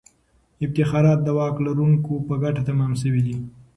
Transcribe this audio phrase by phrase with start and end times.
[0.63, 3.37] افتخارات د واک لرونکو په ګټه تمام سوي دي.